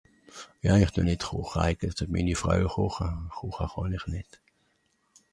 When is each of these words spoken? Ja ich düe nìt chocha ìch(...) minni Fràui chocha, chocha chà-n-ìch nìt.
Ja 0.65 0.73
ich 0.81 0.91
düe 0.93 1.03
nìt 1.05 1.25
chocha 1.27 1.61
ìch(...) 1.71 2.01
minni 2.13 2.35
Fràui 2.41 2.69
chocha, 2.75 3.07
chocha 3.35 3.65
chà-n-ìch 3.71 4.07
nìt. 4.13 4.31